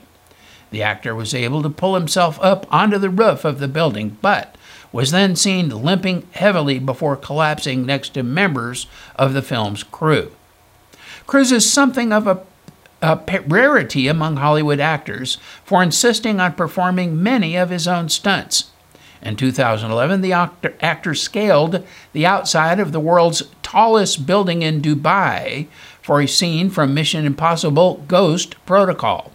The 0.73 0.83
actor 0.83 1.15
was 1.15 1.35
able 1.35 1.63
to 1.63 1.69
pull 1.69 1.95
himself 1.95 2.39
up 2.41 2.67
onto 2.73 2.97
the 2.97 3.11
roof 3.11 3.45
of 3.45 3.59
the 3.59 3.69
building, 3.69 4.17
but 4.23 4.57
was 4.91 5.11
then 5.11 5.37
seen 5.37 5.69
limping 5.69 6.27
heavily 6.33 6.79
before 6.79 7.15
collapsing 7.15 7.85
next 7.85 8.15
to 8.15 8.23
members 8.23 8.87
of 9.15 9.35
the 9.35 9.43
film's 9.43 9.83
crew. 9.83 10.33
Cruise 11.27 11.53
is 11.53 11.71
something 11.71 12.11
of 12.11 12.27
a, 12.27 12.41
a 13.03 13.41
rarity 13.47 14.09
among 14.09 14.37
Hollywood 14.37 14.81
actors 14.81 15.37
for 15.63 15.83
insisting 15.83 16.41
on 16.41 16.55
performing 16.55 17.23
many 17.23 17.55
of 17.55 17.69
his 17.69 17.87
own 17.87 18.09
stunts. 18.09 18.71
In 19.21 19.37
2011, 19.37 20.23
the 20.23 20.33
actor, 20.33 20.75
actor 20.81 21.15
scaled 21.15 21.87
the 22.15 22.25
outside 22.25 22.81
of 22.81 22.93
the 22.93 23.01
world's 23.01 23.43
tallest 23.63 24.25
building 24.25 24.63
in 24.63 24.81
Dubai 24.81 25.69
for 26.01 26.23
a 26.23 26.27
scene 26.27 26.71
from 26.71 26.95
Mission 26.95 27.27
Impossible 27.27 28.05
Ghost 28.09 28.57
Protocol 28.65 29.33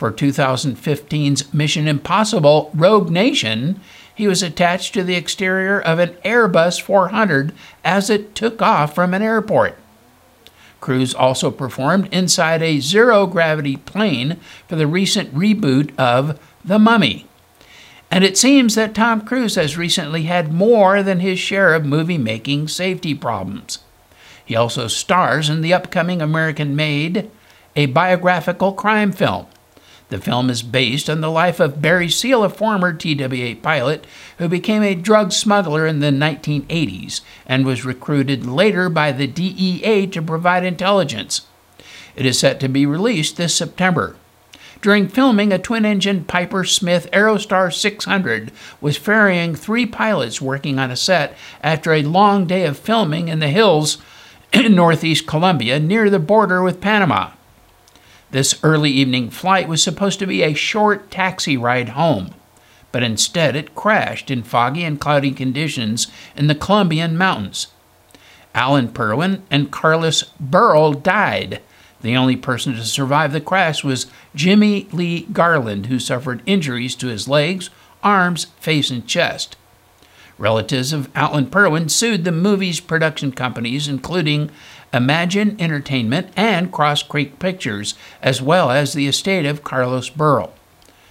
for 0.00 0.10
2015's 0.10 1.52
Mission 1.52 1.86
Impossible 1.86 2.70
Rogue 2.72 3.10
Nation, 3.10 3.78
he 4.14 4.26
was 4.26 4.42
attached 4.42 4.94
to 4.94 5.04
the 5.04 5.14
exterior 5.14 5.78
of 5.78 5.98
an 5.98 6.16
Airbus 6.24 6.80
400 6.80 7.52
as 7.84 8.08
it 8.08 8.34
took 8.34 8.62
off 8.62 8.94
from 8.94 9.12
an 9.12 9.20
airport. 9.20 9.76
Cruise 10.80 11.12
also 11.12 11.50
performed 11.50 12.08
inside 12.14 12.62
a 12.62 12.80
zero 12.80 13.26
gravity 13.26 13.76
plane 13.76 14.38
for 14.66 14.76
the 14.76 14.86
recent 14.86 15.34
reboot 15.34 15.94
of 15.98 16.40
The 16.64 16.78
Mummy. 16.78 17.26
And 18.10 18.24
it 18.24 18.38
seems 18.38 18.76
that 18.76 18.94
Tom 18.94 19.20
Cruise 19.20 19.56
has 19.56 19.76
recently 19.76 20.22
had 20.22 20.50
more 20.50 21.02
than 21.02 21.20
his 21.20 21.38
share 21.38 21.74
of 21.74 21.84
movie 21.84 22.16
making 22.16 22.68
safety 22.68 23.14
problems. 23.14 23.80
He 24.42 24.56
also 24.56 24.86
stars 24.86 25.50
in 25.50 25.60
the 25.60 25.74
upcoming 25.74 26.22
American 26.22 26.74
made, 26.74 27.30
a 27.76 27.84
biographical 27.84 28.72
crime 28.72 29.12
film. 29.12 29.46
The 30.10 30.18
film 30.18 30.50
is 30.50 30.62
based 30.62 31.08
on 31.08 31.20
the 31.20 31.30
life 31.30 31.60
of 31.60 31.80
Barry 31.80 32.08
Seal, 32.08 32.42
a 32.42 32.48
former 32.48 32.92
TWA 32.92 33.54
pilot 33.54 34.04
who 34.38 34.48
became 34.48 34.82
a 34.82 34.96
drug 34.96 35.30
smuggler 35.30 35.86
in 35.86 36.00
the 36.00 36.08
1980s 36.08 37.20
and 37.46 37.64
was 37.64 37.84
recruited 37.84 38.44
later 38.44 38.88
by 38.88 39.12
the 39.12 39.28
DEA 39.28 40.08
to 40.08 40.20
provide 40.20 40.64
intelligence. 40.64 41.46
It 42.16 42.26
is 42.26 42.40
set 42.40 42.58
to 42.58 42.68
be 42.68 42.84
released 42.86 43.36
this 43.36 43.54
September. 43.54 44.16
During 44.82 45.08
filming, 45.08 45.52
a 45.52 45.58
twin 45.58 45.84
engine 45.84 46.24
Piper 46.24 46.64
Smith 46.64 47.08
Aerostar 47.12 47.72
600 47.72 48.50
was 48.80 48.96
ferrying 48.96 49.54
three 49.54 49.86
pilots 49.86 50.40
working 50.40 50.80
on 50.80 50.90
a 50.90 50.96
set 50.96 51.36
after 51.62 51.92
a 51.92 52.02
long 52.02 52.46
day 52.46 52.64
of 52.64 52.78
filming 52.78 53.28
in 53.28 53.38
the 53.38 53.48
hills 53.48 53.98
in 54.52 54.74
northeast 54.74 55.28
Colombia 55.28 55.78
near 55.78 56.10
the 56.10 56.18
border 56.18 56.62
with 56.62 56.80
Panama. 56.80 57.30
This 58.30 58.60
early 58.62 58.90
evening 58.90 59.30
flight 59.30 59.66
was 59.66 59.82
supposed 59.82 60.20
to 60.20 60.26
be 60.26 60.42
a 60.42 60.54
short 60.54 61.10
taxi 61.10 61.56
ride 61.56 61.90
home, 61.90 62.32
but 62.92 63.02
instead 63.02 63.56
it 63.56 63.74
crashed 63.74 64.30
in 64.30 64.44
foggy 64.44 64.84
and 64.84 65.00
cloudy 65.00 65.32
conditions 65.32 66.06
in 66.36 66.46
the 66.46 66.54
Colombian 66.54 67.18
mountains. 67.18 67.68
Alan 68.54 68.88
Purwin 68.88 69.42
and 69.50 69.72
Carlos 69.72 70.24
Burrell 70.38 70.92
died. 70.92 71.60
The 72.02 72.16
only 72.16 72.36
person 72.36 72.74
to 72.74 72.84
survive 72.84 73.32
the 73.32 73.40
crash 73.40 73.82
was 73.82 74.06
Jimmy 74.34 74.88
Lee 74.92 75.26
Garland, 75.32 75.86
who 75.86 75.98
suffered 75.98 76.42
injuries 76.46 76.94
to 76.96 77.08
his 77.08 77.28
legs, 77.28 77.68
arms, 78.02 78.46
face, 78.60 78.90
and 78.90 79.06
chest. 79.06 79.56
Relatives 80.38 80.92
of 80.94 81.10
Alan 81.14 81.46
Purwin 81.46 81.90
sued 81.90 82.24
the 82.24 82.32
movie's 82.32 82.80
production 82.80 83.30
companies, 83.30 83.86
including 83.86 84.50
Imagine 84.92 85.56
Entertainment 85.60 86.30
and 86.36 86.72
Cross 86.72 87.04
Creek 87.04 87.38
Pictures, 87.38 87.94
as 88.22 88.42
well 88.42 88.70
as 88.70 88.92
the 88.92 89.06
estate 89.06 89.46
of 89.46 89.62
Carlos 89.62 90.10
Burrell. 90.10 90.52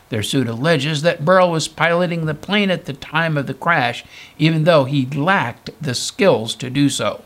Their 0.10 0.24
suit 0.24 0.48
alleges 0.48 1.02
that 1.04 1.24
Burrell 1.24 1.52
was 1.52 1.68
piloting 1.68 2.26
the 2.26 2.34
plane 2.34 2.72
at 2.72 2.86
the 2.86 2.94
time 2.94 3.38
of 3.38 3.48
the 3.48 3.54
crash, 3.54 4.04
even 4.38 4.64
though 4.64 4.84
he 4.84 5.06
lacked 5.06 5.70
the 5.82 5.94
skills 5.94 6.56
to 6.56 6.70
do 6.70 6.90
so. 6.90 7.24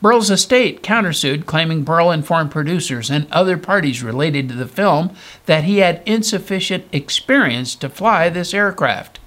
Burrell's 0.00 0.30
estate 0.30 0.82
countersued, 0.82 1.46
claiming 1.46 1.84
Burrell 1.84 2.10
informed 2.10 2.50
producers 2.50 3.10
and 3.10 3.30
other 3.30 3.58
parties 3.58 4.02
related 4.02 4.48
to 4.48 4.54
the 4.54 4.66
film 4.66 5.14
that 5.46 5.64
he 5.64 5.78
had 5.78 6.02
insufficient 6.06 6.84
experience 6.90 7.74
to 7.76 7.88
fly 7.88 8.28
this 8.28 8.54
aircraft. 8.54 9.18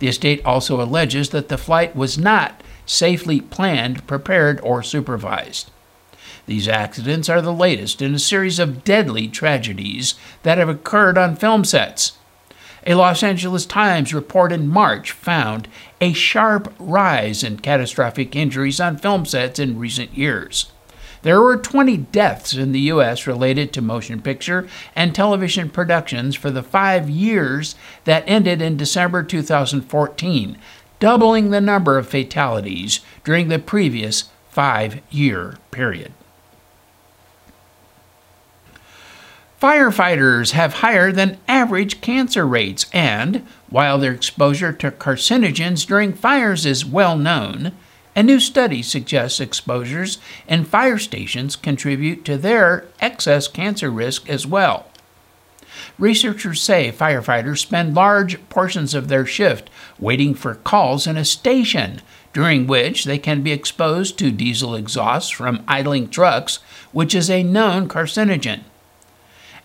The 0.00 0.08
estate 0.08 0.44
also 0.44 0.82
alleges 0.82 1.30
that 1.30 1.48
the 1.48 1.58
flight 1.58 1.94
was 1.94 2.18
not 2.18 2.59
safely 2.90 3.40
planned, 3.40 4.04
prepared, 4.08 4.60
or 4.62 4.82
supervised. 4.82 5.70
These 6.46 6.66
accidents 6.66 7.28
are 7.28 7.40
the 7.40 7.52
latest 7.52 8.02
in 8.02 8.14
a 8.14 8.18
series 8.18 8.58
of 8.58 8.82
deadly 8.82 9.28
tragedies 9.28 10.16
that 10.42 10.58
have 10.58 10.68
occurred 10.68 11.16
on 11.16 11.36
film 11.36 11.64
sets. 11.64 12.18
A 12.84 12.94
Los 12.94 13.22
Angeles 13.22 13.64
Times 13.64 14.12
report 14.12 14.50
in 14.50 14.66
March 14.66 15.12
found 15.12 15.68
a 16.00 16.12
sharp 16.12 16.74
rise 16.80 17.44
in 17.44 17.58
catastrophic 17.58 18.34
injuries 18.34 18.80
on 18.80 18.96
film 18.96 19.24
sets 19.24 19.60
in 19.60 19.78
recent 19.78 20.16
years. 20.16 20.72
There 21.22 21.40
were 21.42 21.58
20 21.58 21.98
deaths 21.98 22.54
in 22.54 22.72
the 22.72 22.80
U.S. 22.80 23.26
related 23.26 23.74
to 23.74 23.82
motion 23.82 24.22
picture 24.22 24.66
and 24.96 25.14
television 25.14 25.68
productions 25.68 26.34
for 26.34 26.50
the 26.50 26.62
five 26.62 27.10
years 27.10 27.74
that 28.04 28.24
ended 28.26 28.62
in 28.62 28.78
December 28.78 29.22
2014, 29.22 30.56
doubling 31.00 31.50
the 31.50 31.60
number 31.60 31.98
of 31.98 32.08
fatalities 32.08 33.00
during 33.24 33.48
the 33.48 33.58
previous 33.58 34.30
five 34.48 35.00
year 35.10 35.56
period. 35.70 36.12
Firefighters 39.60 40.52
have 40.52 40.74
higher 40.74 41.12
than 41.12 41.38
average 41.46 42.00
cancer 42.00 42.46
rates, 42.46 42.86
and 42.94 43.46
while 43.68 43.98
their 43.98 44.12
exposure 44.12 44.72
to 44.72 44.90
carcinogens 44.90 45.86
during 45.86 46.14
fires 46.14 46.64
is 46.64 46.86
well 46.86 47.18
known, 47.18 47.72
a 48.16 48.22
new 48.22 48.40
study 48.40 48.82
suggests 48.82 49.38
exposures 49.38 50.18
in 50.48 50.64
fire 50.64 50.98
stations 50.98 51.56
contribute 51.56 52.24
to 52.24 52.38
their 52.38 52.86
excess 53.00 53.48
cancer 53.48 53.90
risk 53.90 54.28
as 54.30 54.46
well. 54.46 54.89
Researchers 55.98 56.60
say 56.60 56.92
firefighters 56.92 57.58
spend 57.58 57.94
large 57.94 58.38
portions 58.48 58.94
of 58.94 59.08
their 59.08 59.26
shift 59.26 59.70
waiting 59.98 60.34
for 60.34 60.54
calls 60.54 61.06
in 61.06 61.16
a 61.16 61.24
station, 61.24 62.00
during 62.32 62.66
which 62.66 63.04
they 63.04 63.18
can 63.18 63.42
be 63.42 63.52
exposed 63.52 64.18
to 64.18 64.30
diesel 64.30 64.74
exhaust 64.74 65.34
from 65.34 65.64
idling 65.66 66.08
trucks, 66.08 66.60
which 66.92 67.14
is 67.14 67.28
a 67.28 67.42
known 67.42 67.88
carcinogen 67.88 68.62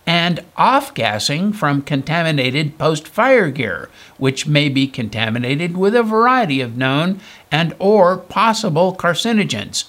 and 0.06 0.44
off 0.56 0.94
gassing 0.94 1.52
from 1.52 1.82
contaminated 1.82 2.78
post 2.78 3.08
fire 3.08 3.50
gear, 3.50 3.90
which 4.18 4.48
may 4.48 4.70
be 4.70 4.88
contaminated 4.88 5.76
with 5.76 5.96
a 5.96 6.04
variety 6.04 6.62
of 6.62 6.78
known 6.78 7.20
and 7.52 7.76
or 7.80 8.18
possible 8.18 8.96
carcinogens. 8.96 9.86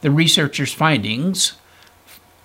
The 0.00 0.10
researchers' 0.10 0.72
findings 0.72 1.52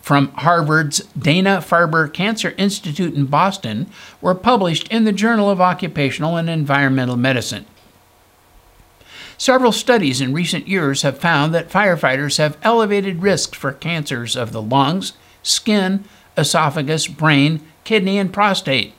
from 0.06 0.28
Harvard's 0.34 1.00
Dana 1.18 1.64
Farber 1.68 2.14
Cancer 2.14 2.54
Institute 2.60 3.16
in 3.16 3.26
Boston 3.26 3.88
were 4.22 4.36
published 4.36 4.88
in 4.90 5.04
the 5.04 5.12
Journal 5.12 5.50
of 5.50 5.60
Occupational 5.60 6.38
and 6.38 6.48
Environmental 6.48 7.18
Medicine. 7.18 7.66
Several 9.36 9.72
studies 9.72 10.22
in 10.22 10.32
recent 10.32 10.68
years 10.68 11.02
have 11.02 11.18
found 11.18 11.56
that 11.56 11.72
firefighters 11.72 12.38
have 12.38 12.60
elevated 12.62 13.24
risks 13.24 13.58
for 13.58 13.72
cancers 13.72 14.36
of 14.36 14.52
the 14.52 14.62
lungs, 14.62 15.14
skin, 15.42 16.06
esophagus, 16.38 17.08
brain, 17.08 17.62
kidney, 17.84 18.20
and 18.20 18.32
prostate. 18.32 18.94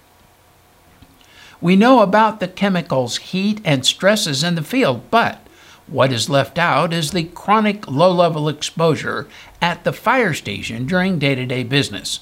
We 1.61 1.77
know 1.77 2.01
about 2.01 2.41
the 2.41 2.49
chemicals, 2.49 3.19
heat, 3.19 3.61
and 3.65 3.87
stresses 3.87 4.43
in 4.43 4.57
the 4.57 4.63
field, 4.65 5.09
but 5.13 5.46
what 5.87 6.13
is 6.13 6.29
left 6.29 6.59
out 6.59 6.93
is 6.93 7.11
the 7.11 7.25
chronic 7.25 7.89
low 7.89 8.11
level 8.11 8.49
exposure 8.49 9.29
at 9.63 9.85
the 9.85 9.93
fire 9.93 10.35
station 10.35 10.87
during 10.87 11.19
day 11.19 11.35
to 11.35 11.47
day 11.47 11.63
business. 11.63 12.21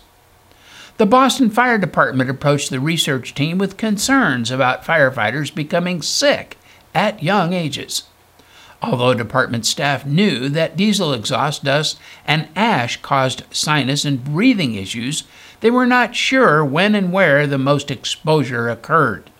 The 0.97 1.07
Boston 1.07 1.51
Fire 1.51 1.79
Department 1.79 2.31
approached 2.31 2.71
the 2.71 2.79
research 2.79 3.35
team 3.35 3.59
with 3.59 3.77
concerns 3.77 4.51
about 4.51 4.85
firefighters 4.85 5.53
becoming 5.53 6.03
sick 6.03 6.57
at 6.95 7.23
young 7.23 7.53
ages. 7.53 8.05
Although 8.81 9.15
department 9.15 9.65
staff 9.65 10.05
knew 10.05 10.49
that 10.51 10.77
diesel 10.77 11.15
exhaust 11.15 11.65
dust 11.65 11.99
and 12.27 12.49
ash 12.55 13.01
caused 13.01 13.43
sinus 13.51 14.05
and 14.05 14.23
breathing 14.23 14.75
issues, 14.75 15.25
they 15.61 15.71
were 15.71 15.87
not 15.87 16.15
sure 16.15 16.65
when 16.65 16.95
and 16.95 17.13
where 17.13 17.47
the 17.47 17.59
most 17.59 17.91
exposure 17.91 18.69
occurred. 18.69 19.31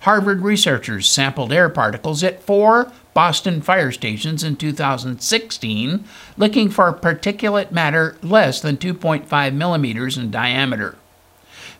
Harvard 0.00 0.40
researchers 0.40 1.08
sampled 1.08 1.52
air 1.52 1.68
particles 1.68 2.24
at 2.24 2.42
four 2.42 2.90
Boston 3.16 3.62
fire 3.62 3.90
stations 3.92 4.44
in 4.44 4.56
2016, 4.56 6.04
looking 6.36 6.68
for 6.68 6.92
particulate 6.92 7.72
matter 7.72 8.14
less 8.22 8.60
than 8.60 8.76
2.5 8.76 9.54
millimeters 9.54 10.18
in 10.18 10.30
diameter. 10.30 10.98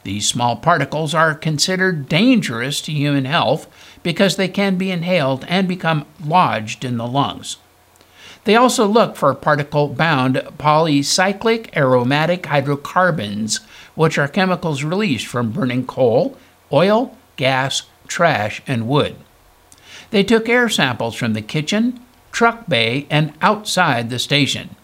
These 0.03 0.27
small 0.27 0.57
particles 0.57 1.13
are 1.13 1.35
considered 1.35 2.09
dangerous 2.09 2.81
to 2.81 2.91
human 2.91 3.27
health 3.27 3.69
because 4.03 4.37
they 4.37 4.49
can 4.49 4.79
be 4.79 4.91
inhaled 4.91 5.45
and 5.47 5.69
become 5.69 6.07
lodged 6.25 6.87
in 6.87 6.97
the 6.97 7.07
lungs. 7.07 7.59
They 8.45 8.57
also 8.57 8.87
look 8.87 9.15
for 9.15 9.35
particle 9.35 9.89
bound 9.89 10.37
polycyclic 10.57 11.77
aromatic 11.77 12.47
hydrocarbons, 12.47 13.61
which 13.95 14.17
are 14.17 14.27
chemicals 14.27 14.83
released 14.83 15.27
from 15.27 15.53
burning 15.53 15.87
coal, 15.87 16.39
oil, 16.73 17.15
gas, 17.37 17.83
trash, 18.09 18.63
and 18.67 18.89
wood. 18.89 19.17
They 20.11 20.23
took 20.23 20.49
air 20.49 20.69
samples 20.69 21.15
from 21.15 21.33
the 21.33 21.43
kitchen, 21.43 22.01
truck 22.33 22.69
bay, 22.69 23.07
and 23.11 23.33
outside 23.41 24.11
the 24.11 24.19
station 24.19 24.77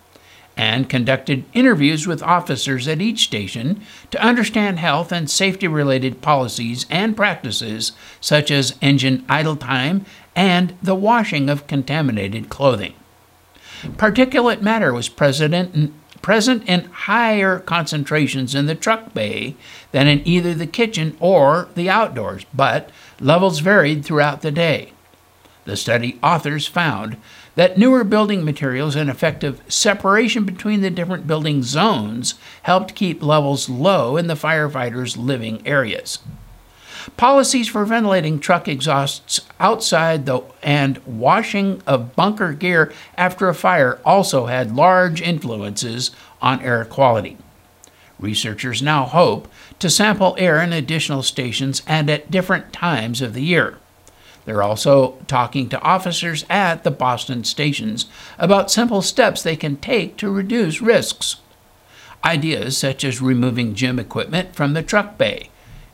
and 0.57 0.89
conducted 0.89 1.45
interviews 1.55 2.07
with 2.07 2.23
officers 2.23 2.87
at 2.87 3.01
each 3.01 3.21
station 3.25 3.81
to 4.11 4.23
understand 4.23 4.79
health 4.79 5.11
and 5.13 5.31
safety 5.31 5.67
related 5.67 6.21
policies 6.21 6.87
and 6.91 7.17
practices 7.17 7.93
such 8.21 8.51
as 8.51 8.77
engine 8.83 9.25
idle 9.29 9.57
time 9.57 10.05
and 10.37 10.77
the 10.83 10.95
washing 10.95 11.49
of 11.49 11.67
contaminated 11.67 12.49
clothing. 12.49 12.95
Particulate 13.97 14.61
matter 14.61 14.93
was 14.93 15.09
present 15.09 15.55
in, 15.55 15.95
present 16.21 16.69
in 16.69 16.85
higher 16.85 17.59
concentrations 17.59 18.55
in 18.55 18.67
the 18.67 18.75
truck 18.75 19.13
bay 19.13 19.57
than 19.91 20.07
in 20.07 20.27
either 20.27 20.55
the 20.55 20.67
kitchen 20.67 21.17
or 21.19 21.69
the 21.75 21.91
outdoors, 21.91 22.45
but 22.55 22.91
levels 23.21 23.59
varied 23.59 24.05
throughout 24.05 24.43
the 24.43 24.53
day. 24.53 24.93
The 25.65 25.77
study 25.77 26.19
authors 26.23 26.67
found 26.67 27.17
that 27.55 27.79
newer 27.79 28.03
building 28.03 28.45
materials 28.45 28.97
and 28.97 29.09
effective 29.09 29.63
separation 29.69 30.45
between 30.45 30.81
the 30.81 30.91
different 30.91 31.27
building 31.27 31.63
zones 31.63 32.35
helped 32.63 32.95
keep 32.95 33.23
levels 33.23 33.69
low 33.69 34.17
in 34.17 34.27
the 34.27 34.35
firefighters' 34.35 35.17
living 35.17 35.65
areas. 35.67 36.19
Policies 37.17 37.69
for 37.69 37.85
ventilating 37.85 38.39
truck 38.39 38.69
exhausts 38.69 39.41
outside 39.59 40.27
the, 40.27 40.43
and 40.63 40.99
washing 41.05 41.83
of 41.87 42.15
bunker 42.15 42.53
gear 42.53 42.93
after 43.17 43.49
a 43.49 43.55
fire 43.55 43.99
also 44.05 44.47
had 44.47 44.75
large 44.75 45.21
influences 45.21 46.13
on 46.41 46.61
air 46.63 46.85
quality. 46.85 47.39
Researchers 48.21 48.83
now 48.83 49.05
hope 49.05 49.49
to 49.81 49.91
sample 49.91 50.37
air 50.39 50.61
in 50.61 50.73
additional 50.73 51.23
stations 51.23 51.83
and 51.89 52.09
at 52.09 52.31
different 52.31 52.73
times 52.73 53.21
of 53.21 53.35
the 53.35 53.43
year. 53.43 53.79
They're 54.45 54.63
also 54.63 55.19
talking 55.27 55.69
to 55.69 55.81
officers 55.83 56.45
at 56.51 56.83
the 56.83 56.91
Boston 56.91 57.45
stations 57.45 58.07
about 58.39 58.71
simple 58.71 59.03
steps 59.03 59.43
they 59.43 59.57
can 59.57 59.77
take 59.77 60.17
to 60.17 60.31
reduce 60.31 60.81
risks. 60.81 61.37
Ideas 62.25 62.77
such 62.77 63.05
as 63.05 63.21
removing 63.21 63.75
gym 63.75 63.99
equipment 63.99 64.55
from 64.55 64.75
the 64.75 64.83
truck 64.83 65.17
bay, 65.19 65.51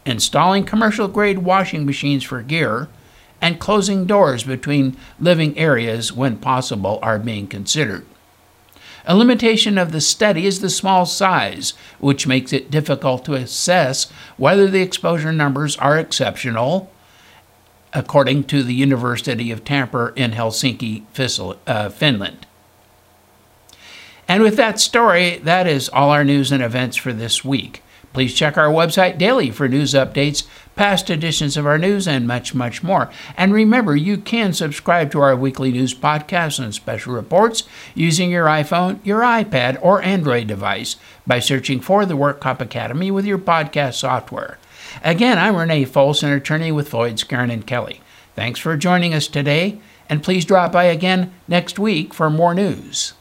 installing 0.06 0.64
commercial 0.64 1.08
grade 1.08 1.38
washing 1.38 1.84
machines 1.84 2.24
for 2.24 2.42
gear, 2.42 2.88
and 3.40 3.60
closing 3.60 4.04
doors 4.04 4.44
between 4.44 4.96
living 5.20 5.56
areas 5.58 6.12
when 6.12 6.36
possible 6.36 6.98
are 7.02 7.18
being 7.18 7.46
considered. 7.46 8.04
A 9.06 9.16
limitation 9.16 9.78
of 9.78 9.92
the 9.92 10.00
study 10.00 10.44
is 10.44 10.60
the 10.60 10.68
small 10.68 11.06
size, 11.06 11.72
which 11.98 12.26
makes 12.26 12.52
it 12.52 12.70
difficult 12.70 13.24
to 13.24 13.34
assess 13.34 14.10
whether 14.36 14.66
the 14.66 14.82
exposure 14.82 15.32
numbers 15.32 15.76
are 15.76 15.98
exceptional 15.98 16.90
according 17.92 18.44
to 18.44 18.62
the 18.62 18.74
University 18.74 19.50
of 19.50 19.64
Tampere 19.64 20.12
in 20.16 20.32
Helsinki, 20.32 21.02
uh, 21.66 21.88
Finland. 21.88 22.46
And 24.26 24.42
with 24.42 24.56
that 24.56 24.78
story, 24.78 25.38
that 25.38 25.66
is 25.66 25.88
all 25.88 26.10
our 26.10 26.24
news 26.24 26.52
and 26.52 26.62
events 26.62 26.96
for 26.96 27.14
this 27.14 27.44
week. 27.44 27.82
Please 28.12 28.34
check 28.34 28.56
our 28.56 28.68
website 28.68 29.18
daily 29.18 29.50
for 29.50 29.68
news 29.68 29.94
updates, 29.94 30.46
past 30.76 31.10
editions 31.10 31.56
of 31.56 31.66
our 31.66 31.78
news, 31.78 32.08
and 32.08 32.26
much, 32.26 32.54
much 32.54 32.82
more. 32.82 33.10
And 33.36 33.52
remember, 33.52 33.96
you 33.96 34.16
can 34.18 34.52
subscribe 34.52 35.10
to 35.12 35.20
our 35.20 35.36
weekly 35.36 35.70
news 35.72 35.94
podcasts 35.94 36.62
and 36.62 36.74
special 36.74 37.14
reports 37.14 37.64
using 37.94 38.30
your 38.30 38.46
iPhone, 38.46 39.04
your 39.04 39.20
iPad, 39.20 39.78
or 39.82 40.02
Android 40.02 40.46
device 40.46 40.96
by 41.26 41.38
searching 41.38 41.80
for 41.80 42.06
the 42.06 42.16
WorkComp 42.16 42.60
Academy 42.60 43.10
with 43.10 43.26
your 43.26 43.38
podcast 43.38 43.94
software. 43.94 44.58
Again, 45.02 45.38
I'm 45.38 45.56
Renee 45.56 45.84
Folsom, 45.84 46.30
attorney 46.30 46.72
with 46.72 46.88
Floyd, 46.88 47.16
Skeren, 47.16 47.52
and 47.52 47.66
Kelly. 47.66 48.00
Thanks 48.34 48.60
for 48.60 48.76
joining 48.76 49.14
us 49.14 49.26
today, 49.26 49.80
and 50.08 50.22
please 50.22 50.44
drop 50.44 50.72
by 50.72 50.84
again 50.84 51.32
next 51.48 51.78
week 51.78 52.14
for 52.14 52.30
more 52.30 52.54
news. 52.54 53.14